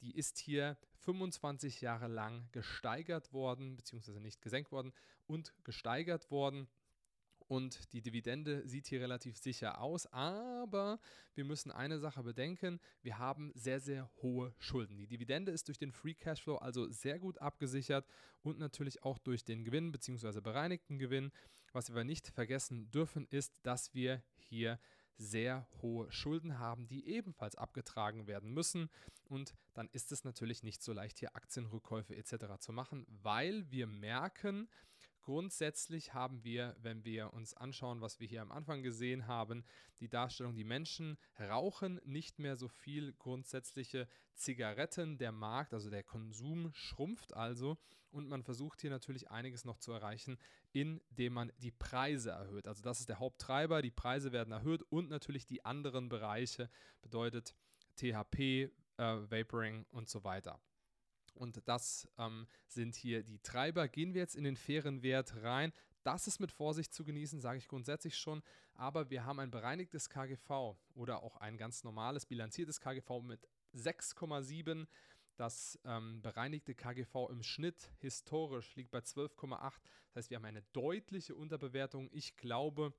die 0.00 0.16
ist 0.16 0.38
hier 0.38 0.76
25 0.94 1.80
Jahre 1.80 2.08
lang 2.08 2.48
gesteigert 2.52 3.32
worden, 3.32 3.76
beziehungsweise 3.76 4.20
nicht 4.20 4.40
gesenkt 4.40 4.72
worden 4.72 4.92
und 5.26 5.52
gesteigert 5.64 6.30
worden. 6.30 6.68
Und 7.52 7.92
die 7.92 8.00
Dividende 8.00 8.66
sieht 8.66 8.86
hier 8.86 9.02
relativ 9.02 9.36
sicher 9.36 9.78
aus, 9.78 10.06
aber 10.06 10.98
wir 11.34 11.44
müssen 11.44 11.70
eine 11.70 11.98
Sache 11.98 12.22
bedenken, 12.22 12.80
wir 13.02 13.18
haben 13.18 13.52
sehr, 13.54 13.78
sehr 13.78 14.10
hohe 14.22 14.54
Schulden. 14.58 14.96
Die 14.96 15.06
Dividende 15.06 15.52
ist 15.52 15.68
durch 15.68 15.76
den 15.76 15.92
Free 15.92 16.14
Cashflow 16.14 16.56
also 16.56 16.88
sehr 16.88 17.18
gut 17.18 17.36
abgesichert 17.42 18.06
und 18.40 18.58
natürlich 18.58 19.02
auch 19.02 19.18
durch 19.18 19.44
den 19.44 19.64
Gewinn 19.64 19.92
bzw. 19.92 20.40
bereinigten 20.40 20.98
Gewinn. 20.98 21.30
Was 21.74 21.90
wir 21.90 21.96
aber 21.96 22.04
nicht 22.04 22.28
vergessen 22.28 22.90
dürfen, 22.90 23.26
ist, 23.28 23.52
dass 23.64 23.92
wir 23.92 24.22
hier 24.38 24.80
sehr 25.18 25.68
hohe 25.82 26.10
Schulden 26.10 26.58
haben, 26.58 26.88
die 26.88 27.06
ebenfalls 27.06 27.56
abgetragen 27.56 28.26
werden 28.26 28.54
müssen. 28.54 28.88
Und 29.28 29.54
dann 29.74 29.90
ist 29.92 30.10
es 30.10 30.24
natürlich 30.24 30.62
nicht 30.62 30.82
so 30.82 30.94
leicht, 30.94 31.18
hier 31.18 31.36
Aktienrückkäufe 31.36 32.16
etc. 32.16 32.60
zu 32.60 32.72
machen, 32.72 33.04
weil 33.08 33.70
wir 33.70 33.86
merken, 33.86 34.70
Grundsätzlich 35.22 36.14
haben 36.14 36.42
wir, 36.42 36.74
wenn 36.82 37.04
wir 37.04 37.32
uns 37.32 37.54
anschauen, 37.54 38.00
was 38.00 38.18
wir 38.18 38.26
hier 38.26 38.42
am 38.42 38.50
Anfang 38.50 38.82
gesehen 38.82 39.28
haben, 39.28 39.64
die 40.00 40.08
Darstellung, 40.08 40.56
die 40.56 40.64
Menschen 40.64 41.16
rauchen 41.38 42.00
nicht 42.04 42.40
mehr 42.40 42.56
so 42.56 42.66
viel 42.66 43.12
grundsätzliche 43.12 44.08
Zigaretten. 44.34 45.18
Der 45.18 45.30
Markt, 45.30 45.74
also 45.74 45.90
der 45.90 46.02
Konsum 46.02 46.72
schrumpft 46.72 47.34
also 47.34 47.78
und 48.10 48.28
man 48.28 48.42
versucht 48.42 48.80
hier 48.80 48.90
natürlich 48.90 49.30
einiges 49.30 49.64
noch 49.64 49.78
zu 49.78 49.92
erreichen, 49.92 50.38
indem 50.72 51.32
man 51.32 51.52
die 51.58 51.70
Preise 51.70 52.30
erhöht. 52.30 52.66
Also 52.66 52.82
das 52.82 52.98
ist 52.98 53.08
der 53.08 53.20
Haupttreiber, 53.20 53.80
die 53.80 53.92
Preise 53.92 54.32
werden 54.32 54.52
erhöht 54.52 54.82
und 54.90 55.08
natürlich 55.08 55.46
die 55.46 55.64
anderen 55.64 56.08
Bereiche 56.08 56.68
bedeutet 57.00 57.54
THP, 57.96 58.40
äh, 58.40 58.70
Vaporing 58.98 59.86
und 59.92 60.08
so 60.08 60.24
weiter. 60.24 60.60
Und 61.34 61.66
das 61.66 62.08
ähm, 62.18 62.46
sind 62.68 62.94
hier 62.94 63.22
die 63.22 63.38
Treiber. 63.38 63.88
Gehen 63.88 64.14
wir 64.14 64.20
jetzt 64.20 64.36
in 64.36 64.44
den 64.44 64.56
fairen 64.56 65.02
Wert 65.02 65.34
rein. 65.42 65.72
Das 66.02 66.26
ist 66.26 66.40
mit 66.40 66.50
Vorsicht 66.50 66.92
zu 66.92 67.04
genießen, 67.04 67.40
sage 67.40 67.58
ich 67.58 67.68
grundsätzlich 67.68 68.16
schon. 68.16 68.42
Aber 68.74 69.10
wir 69.10 69.24
haben 69.24 69.38
ein 69.38 69.50
bereinigtes 69.50 70.08
KGV 70.10 70.76
oder 70.94 71.22
auch 71.22 71.36
ein 71.36 71.56
ganz 71.56 71.84
normales 71.84 72.26
bilanziertes 72.26 72.80
KGV 72.80 73.22
mit 73.22 73.48
6,7. 73.74 74.86
Das 75.36 75.78
ähm, 75.84 76.20
bereinigte 76.20 76.74
KGV 76.74 77.30
im 77.30 77.42
Schnitt 77.42 77.90
historisch 77.98 78.74
liegt 78.76 78.90
bei 78.90 78.98
12,8. 78.98 79.58
Das 79.58 80.16
heißt, 80.16 80.30
wir 80.30 80.36
haben 80.36 80.44
eine 80.44 80.62
deutliche 80.72 81.34
Unterbewertung. 81.34 82.10
Ich 82.12 82.36
glaube, 82.36 82.92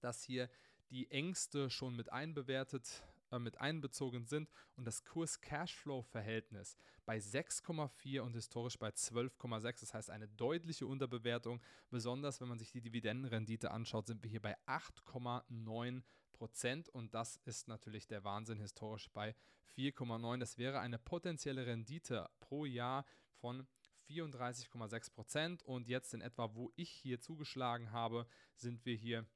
dass 0.00 0.22
hier 0.22 0.48
die 0.90 1.10
Ängste 1.10 1.68
schon 1.68 1.96
mit 1.96 2.12
einbewertet 2.12 3.02
äh, 3.30 3.38
mit 3.38 3.58
einbezogen 3.60 4.24
sind 4.24 4.50
und 4.76 4.84
das 4.84 5.04
Kurs-Cashflow-Verhältnis 5.04 6.76
bei 7.04 7.18
6,4 7.18 8.20
und 8.20 8.34
historisch 8.34 8.78
bei 8.78 8.88
12,6. 8.90 9.80
Das 9.80 9.94
heißt 9.94 10.10
eine 10.10 10.28
deutliche 10.28 10.86
Unterbewertung. 10.86 11.60
Besonders 11.90 12.40
wenn 12.40 12.48
man 12.48 12.58
sich 12.58 12.70
die 12.70 12.80
Dividendenrendite 12.80 13.70
anschaut, 13.70 14.06
sind 14.06 14.22
wir 14.22 14.30
hier 14.30 14.42
bei 14.42 14.56
8,9 14.66 16.02
Prozent 16.32 16.88
und 16.90 17.14
das 17.14 17.36
ist 17.44 17.66
natürlich 17.66 18.06
der 18.06 18.22
Wahnsinn 18.22 18.60
historisch 18.60 19.10
bei 19.10 19.34
4,9. 19.76 20.38
Das 20.38 20.58
wäre 20.58 20.80
eine 20.80 20.98
potenzielle 20.98 21.66
Rendite 21.66 22.28
pro 22.40 22.64
Jahr 22.64 23.04
von 23.40 23.66
34,6 24.08 25.12
Prozent 25.12 25.62
und 25.62 25.88
jetzt 25.88 26.14
in 26.14 26.20
etwa, 26.20 26.54
wo 26.54 26.72
ich 26.76 26.90
hier 26.90 27.20
zugeschlagen 27.20 27.90
habe, 27.90 28.26
sind 28.54 28.84
wir 28.84 28.94
hier 28.94 29.26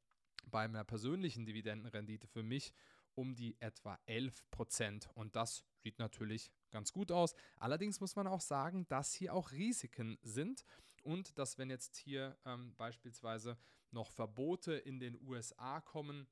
bei 0.47 0.64
einer 0.64 0.85
persönlichen 0.85 1.44
Dividendenrendite 1.44 2.26
für 2.26 2.42
mich 2.42 2.73
um 3.14 3.35
die 3.35 3.61
etwa 3.61 3.99
11 4.07 4.50
Prozent. 4.50 5.09
Und 5.14 5.37
das 5.37 5.64
sieht 5.83 5.99
natürlich 5.99 6.50
ganz 6.71 6.93
gut 6.93 7.12
aus. 7.12 7.35
Allerdings 7.57 8.00
muss 8.00 8.17
man 8.17 8.26
auch 8.26 8.40
sagen, 8.40 8.87
dass 8.88 9.12
hier 9.12 9.35
auch 9.35 9.52
Risiken 9.52 10.19
sind 10.23 10.64
und 11.02 11.38
dass 11.38 11.59
wenn 11.59 11.71
jetzt 11.71 11.97
hier 11.97 12.37
ähm, 12.45 12.75
beispielsweise 12.76 13.57
noch 13.90 14.11
Verbote 14.11 14.75
in 14.75 15.00
den 15.00 15.21
USA 15.21 15.81
kommen, 15.81 16.29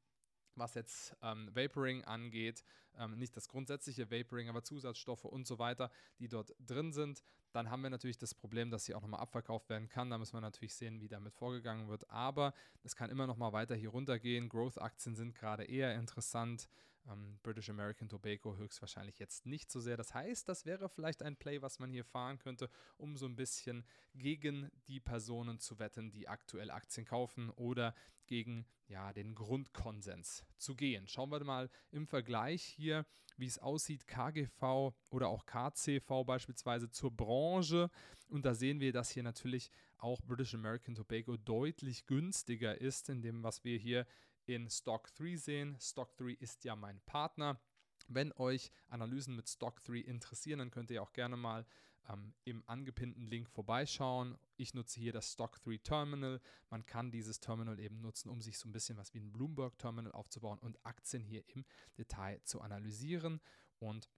was 0.59 0.75
jetzt 0.75 1.17
ähm, 1.23 1.49
Vaporing 1.55 2.05
angeht, 2.05 2.65
ähm, 2.99 3.19
nicht 3.19 3.37
das 3.37 3.49
grundsätzliche 3.49 4.11
Vaporing, 4.11 4.49
aber 4.49 4.63
Zusatzstoffe 4.63 5.25
und 5.25 5.47
so 5.47 5.59
weiter, 5.59 5.91
die 6.19 6.29
dort 6.29 6.55
drin 6.59 6.93
sind. 6.93 7.23
Dann 7.53 7.71
haben 7.71 7.83
wir 7.83 7.91
natürlich 7.91 8.19
das 8.19 8.35
Problem, 8.35 8.71
dass 8.71 8.85
sie 8.85 8.95
auch 8.95 9.01
nochmal 9.01 9.21
abverkauft 9.21 9.69
werden 9.71 9.89
kann. 9.89 10.11
Da 10.11 10.19
müssen 10.19 10.35
wir 10.35 10.41
natürlich 10.41 10.75
sehen, 10.75 11.01
wie 11.01 11.09
damit 11.09 11.35
vorgegangen 11.35 11.89
wird. 11.89 12.09
Aber 12.11 12.53
es 12.83 12.95
kann 12.95 13.11
immer 13.11 13.27
noch 13.27 13.37
mal 13.37 13.53
weiter 13.53 13.75
hier 13.75 13.91
runtergehen. 13.91 14.49
Growth-Aktien 14.49 15.15
sind 15.15 15.35
gerade 15.35 15.65
eher 15.65 15.95
interessant. 15.95 16.69
Ähm, 17.09 17.39
British 17.43 17.71
American 17.71 18.09
Tobacco 18.09 18.57
höchstwahrscheinlich 18.57 19.19
jetzt 19.19 19.47
nicht 19.47 19.71
so 19.71 19.81
sehr. 19.81 19.97
Das 19.97 20.15
heißt, 20.15 20.49
das 20.49 20.67
wäre 20.67 20.89
vielleicht 20.89 21.23
ein 21.23 21.37
Play, 21.37 21.63
was 21.63 21.79
man 21.79 21.91
hier 21.91 22.05
fahren 22.05 22.39
könnte, 22.39 22.69
um 22.97 23.17
so 23.17 23.27
ein 23.27 23.37
bisschen 23.37 23.85
gegen 24.15 24.71
die 24.89 25.01
Personen 25.01 25.59
zu 25.59 25.79
wetten, 25.79 26.11
die 26.11 26.29
aktuell 26.29 26.71
Aktien 26.71 27.07
kaufen 27.07 27.51
oder 27.51 27.95
gegen 28.27 28.67
ja, 28.89 29.13
den 29.13 29.35
Grundkonsens 29.35 30.45
zu 30.57 30.75
gehen. 30.75 31.07
Schauen 31.09 31.31
wir 31.31 31.43
mal 31.45 31.71
im 31.91 32.07
Vergleich 32.07 32.63
hier, 32.63 33.07
wie 33.37 33.47
es 33.47 33.59
aussieht, 33.59 34.07
KGV 34.07 34.93
oder 35.11 35.29
auch 35.29 35.47
KCV 35.47 36.25
beispielsweise 36.27 36.91
zur 36.91 37.11
Branche. 37.11 37.91
Und 38.29 38.45
da 38.45 38.55
sehen 38.55 38.81
wir, 38.81 38.93
dass 38.93 39.11
hier 39.11 39.23
natürlich 39.23 39.71
auch 39.99 40.21
British 40.23 40.55
American 40.55 40.95
Tobacco 40.95 41.37
deutlich 41.37 42.07
günstiger 42.07 42.81
ist, 42.81 43.09
in 43.09 43.23
dem, 43.23 43.43
was 43.43 43.65
wir 43.65 43.79
hier 43.79 44.07
in 44.49 44.71
Stock 44.71 45.15
3 45.15 45.37
sehen. 45.37 45.77
Stock 45.81 46.17
3 46.17 46.31
ist 46.41 46.65
ja 46.65 46.75
mein 46.75 47.01
Partner. 47.03 47.61
Wenn 48.09 48.33
euch 48.33 48.71
Analysen 48.89 49.37
mit 49.37 49.49
Stock 49.49 49.85
3 49.85 49.99
interessieren, 49.99 50.61
dann 50.61 50.71
könnt 50.71 50.91
ihr 50.91 51.03
auch 51.03 51.13
gerne 51.13 51.37
mal 51.37 51.67
ähm, 52.09 52.33
im 52.45 52.63
angepinnten 52.67 53.27
Link 53.27 53.51
vorbeischauen. 53.51 54.39
Ich 54.57 54.73
nutze 54.73 55.01
hier 55.01 55.13
das 55.13 55.33
Stock 55.33 55.61
3 55.61 55.77
Terminal. 55.79 56.41
Man 56.71 56.87
kann 56.87 57.11
dieses 57.11 57.41
Terminal 57.41 57.79
eben 57.79 58.01
nutzen, 58.01 58.31
um 58.31 58.41
sich 58.41 58.59
so 58.59 58.69
ein 58.69 58.73
bisschen 58.73 58.97
was 58.97 59.13
wie 59.13 59.21
ein 59.21 59.33
Bloomberg 59.33 59.79
Terminal 59.79 60.13
aufzubauen 60.13 60.59
und 60.61 60.85
Aktien 60.87 61.23
hier 61.23 61.45
im 61.49 61.67
Detail 61.99 62.41
zu 62.45 62.63
analysieren. 62.63 63.41
Und 63.79 64.09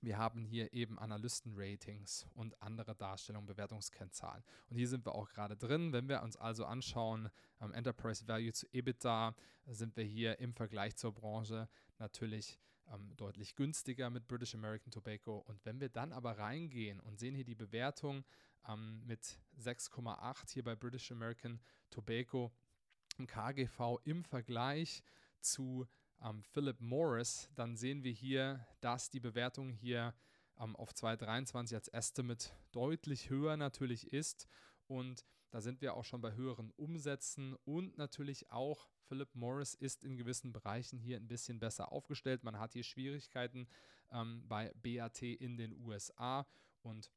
wir 0.00 0.18
haben 0.18 0.44
hier 0.44 0.72
eben 0.72 0.98
Analysten-Ratings 0.98 2.26
und 2.34 2.60
andere 2.62 2.94
Darstellungen, 2.94 3.46
Bewertungskennzahlen. 3.46 4.44
Und 4.68 4.76
hier 4.76 4.88
sind 4.88 5.06
wir 5.06 5.14
auch 5.14 5.28
gerade 5.28 5.56
drin. 5.56 5.92
Wenn 5.92 6.08
wir 6.08 6.22
uns 6.22 6.36
also 6.36 6.64
anschauen, 6.64 7.30
ähm, 7.60 7.72
Enterprise 7.72 8.26
Value 8.28 8.52
zu 8.52 8.66
EBITDA, 8.72 9.34
sind 9.66 9.96
wir 9.96 10.04
hier 10.04 10.38
im 10.38 10.52
Vergleich 10.54 10.96
zur 10.96 11.12
Branche 11.12 11.68
natürlich 11.98 12.58
ähm, 12.92 13.16
deutlich 13.16 13.56
günstiger 13.56 14.10
mit 14.10 14.28
British 14.28 14.54
American 14.54 14.90
Tobacco. 14.90 15.38
Und 15.38 15.64
wenn 15.64 15.80
wir 15.80 15.88
dann 15.88 16.12
aber 16.12 16.38
reingehen 16.38 17.00
und 17.00 17.18
sehen 17.18 17.34
hier 17.34 17.44
die 17.44 17.54
Bewertung 17.54 18.24
ähm, 18.68 19.02
mit 19.06 19.38
6,8 19.58 20.52
hier 20.52 20.64
bei 20.64 20.76
British 20.76 21.10
American 21.10 21.60
Tobacco 21.90 22.52
im 23.18 23.26
KGV 23.26 23.98
im 24.04 24.24
Vergleich 24.24 25.02
zu 25.40 25.86
ähm, 26.22 26.42
Philip 26.42 26.80
Morris, 26.80 27.50
dann 27.54 27.76
sehen 27.76 28.02
wir 28.02 28.12
hier, 28.12 28.66
dass 28.80 29.10
die 29.10 29.20
Bewertung 29.20 29.70
hier 29.70 30.14
ähm, 30.58 30.76
auf 30.76 30.94
2023 30.94 31.74
als 31.74 31.88
Estimate 31.88 32.50
deutlich 32.72 33.30
höher 33.30 33.56
natürlich 33.56 34.12
ist. 34.12 34.46
Und 34.86 35.24
da 35.50 35.60
sind 35.60 35.80
wir 35.80 35.94
auch 35.94 36.04
schon 36.04 36.20
bei 36.20 36.34
höheren 36.34 36.70
Umsätzen 36.76 37.56
und 37.64 37.96
natürlich 37.98 38.50
auch 38.50 38.88
Philip 39.08 39.34
Morris 39.34 39.74
ist 39.74 40.04
in 40.04 40.16
gewissen 40.16 40.52
Bereichen 40.52 40.98
hier 40.98 41.16
ein 41.16 41.28
bisschen 41.28 41.60
besser 41.60 41.92
aufgestellt. 41.92 42.44
Man 42.44 42.58
hat 42.58 42.72
hier 42.72 42.82
Schwierigkeiten 42.82 43.68
ähm, 44.10 44.44
bei 44.48 44.72
BAT 44.74 45.22
in 45.22 45.56
den 45.56 45.72
USA 45.80 46.46
und 46.82 47.10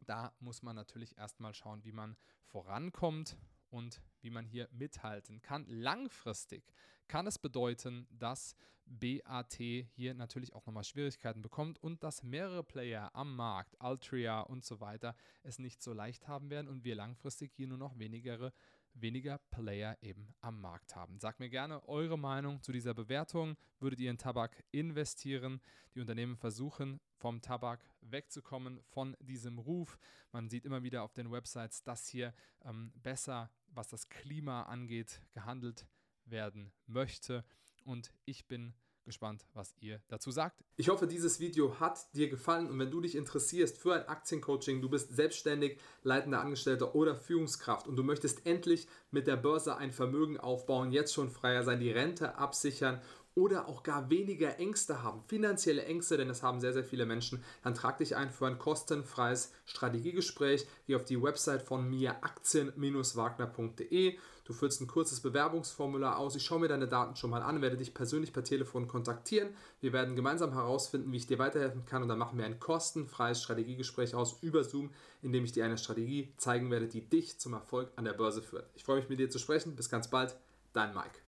da 0.00 0.34
muss 0.38 0.62
man 0.62 0.76
natürlich 0.76 1.16
erstmal 1.16 1.54
schauen, 1.54 1.84
wie 1.84 1.92
man 1.92 2.16
vorankommt 2.44 3.36
und 3.74 4.00
wie 4.20 4.30
man 4.30 4.46
hier 4.46 4.68
mithalten 4.72 5.42
kann. 5.42 5.66
Langfristig 5.66 6.62
kann 7.08 7.26
es 7.26 7.38
bedeuten, 7.38 8.06
dass 8.10 8.54
BAT 8.86 9.54
hier 9.54 10.14
natürlich 10.14 10.54
auch 10.54 10.64
nochmal 10.66 10.84
Schwierigkeiten 10.84 11.42
bekommt 11.42 11.82
und 11.82 12.04
dass 12.04 12.22
mehrere 12.22 12.62
Player 12.62 13.10
am 13.14 13.34
Markt, 13.34 13.80
Altria 13.80 14.40
und 14.40 14.64
so 14.64 14.80
weiter, 14.80 15.16
es 15.42 15.58
nicht 15.58 15.82
so 15.82 15.92
leicht 15.92 16.28
haben 16.28 16.50
werden 16.50 16.68
und 16.68 16.84
wir 16.84 16.94
langfristig 16.94 17.52
hier 17.54 17.66
nur 17.66 17.78
noch 17.78 17.98
weniger, 17.98 18.52
weniger 18.94 19.38
Player 19.50 19.98
eben 20.00 20.34
am 20.40 20.60
Markt 20.60 20.96
haben. 20.96 21.18
Sagt 21.18 21.40
mir 21.40 21.50
gerne 21.50 21.86
eure 21.88 22.18
Meinung 22.18 22.62
zu 22.62 22.72
dieser 22.72 22.94
Bewertung. 22.94 23.56
Würdet 23.80 24.00
ihr 24.00 24.10
in 24.10 24.18
Tabak 24.18 24.64
investieren? 24.70 25.60
Die 25.94 26.00
Unternehmen 26.00 26.36
versuchen 26.36 27.00
vom 27.16 27.42
Tabak 27.42 27.84
wegzukommen, 28.00 28.80
von 28.82 29.16
diesem 29.20 29.58
Ruf. 29.58 29.98
Man 30.32 30.48
sieht 30.48 30.64
immer 30.64 30.82
wieder 30.82 31.02
auf 31.02 31.12
den 31.12 31.30
Websites, 31.30 31.82
dass 31.82 32.06
hier 32.06 32.34
ähm, 32.64 32.92
besser, 32.96 33.50
was 33.68 33.88
das 33.88 34.08
Klima 34.08 34.62
angeht, 34.62 35.20
gehandelt 35.32 35.86
werden 36.24 36.72
möchte. 36.86 37.44
Und 37.84 38.12
ich 38.24 38.46
bin 38.46 38.74
gespannt, 39.04 39.44
was 39.54 39.74
ihr 39.80 40.00
dazu 40.08 40.30
sagt. 40.30 40.64
Ich 40.76 40.88
hoffe, 40.88 41.06
dieses 41.06 41.40
Video 41.40 41.78
hat 41.80 42.14
dir 42.14 42.28
gefallen 42.28 42.68
und 42.68 42.78
wenn 42.78 42.90
du 42.90 43.00
dich 43.00 43.16
interessierst 43.16 43.78
für 43.78 43.94
ein 43.94 44.08
Aktiencoaching, 44.08 44.80
du 44.80 44.88
bist 44.88 45.14
selbstständig, 45.14 45.78
leitender 46.02 46.40
Angestellter 46.40 46.94
oder 46.94 47.16
Führungskraft 47.16 47.86
und 47.86 47.96
du 47.96 48.02
möchtest 48.02 48.46
endlich 48.46 48.88
mit 49.10 49.26
der 49.26 49.36
Börse 49.36 49.76
ein 49.76 49.92
Vermögen 49.92 50.38
aufbauen, 50.38 50.92
jetzt 50.92 51.14
schon 51.14 51.30
freier 51.30 51.62
sein, 51.62 51.80
die 51.80 51.90
Rente 51.90 52.36
absichern 52.36 53.00
oder 53.34 53.68
auch 53.68 53.82
gar 53.82 54.10
weniger 54.10 54.58
Ängste 54.58 55.02
haben, 55.02 55.22
finanzielle 55.26 55.84
Ängste, 55.84 56.16
denn 56.16 56.28
das 56.28 56.42
haben 56.42 56.60
sehr, 56.60 56.72
sehr 56.72 56.84
viele 56.84 57.04
Menschen, 57.04 57.42
dann 57.62 57.74
trag 57.74 57.98
dich 57.98 58.14
ein 58.16 58.30
für 58.30 58.46
ein 58.46 58.58
kostenfreies 58.58 59.52
Strategiegespräch. 59.66 60.66
Geh 60.86 60.94
auf 60.94 61.04
die 61.04 61.20
Website 61.20 61.62
von 61.62 61.88
mir 61.88 62.22
aktien-wagner.de. 62.22 64.16
Du 64.44 64.52
füllst 64.52 64.82
ein 64.82 64.86
kurzes 64.86 65.20
Bewerbungsformular 65.20 66.18
aus. 66.18 66.36
Ich 66.36 66.44
schaue 66.44 66.60
mir 66.60 66.68
deine 66.68 66.86
Daten 66.86 67.16
schon 67.16 67.30
mal 67.30 67.42
an, 67.42 67.62
werde 67.62 67.78
dich 67.78 67.94
persönlich 67.94 68.32
per 68.32 68.44
Telefon 68.44 68.86
kontaktieren. 68.86 69.48
Wir 69.80 69.92
werden 69.92 70.16
gemeinsam 70.16 70.52
herausfinden, 70.52 71.10
wie 71.12 71.16
ich 71.16 71.26
dir 71.26 71.38
weiterhelfen 71.38 71.86
kann 71.86 72.02
und 72.02 72.08
dann 72.08 72.18
machen 72.18 72.38
wir 72.38 72.44
ein 72.44 72.60
kostenfreies 72.60 73.42
Strategiegespräch 73.42 74.14
aus 74.14 74.36
über 74.42 74.62
Zoom, 74.62 74.90
in 75.22 75.32
dem 75.32 75.44
ich 75.44 75.52
dir 75.52 75.64
eine 75.64 75.78
Strategie 75.78 76.32
zeigen 76.36 76.70
werde, 76.70 76.88
die 76.88 77.08
dich 77.08 77.38
zum 77.38 77.54
Erfolg 77.54 77.90
an 77.96 78.04
der 78.04 78.12
Börse 78.12 78.42
führt. 78.42 78.68
Ich 78.76 78.84
freue 78.84 78.96
mich 78.96 79.08
mit 79.08 79.18
dir 79.18 79.30
zu 79.30 79.38
sprechen. 79.38 79.74
Bis 79.74 79.88
ganz 79.88 80.08
bald. 80.08 80.36
Dein 80.74 80.92
Mike. 80.94 81.18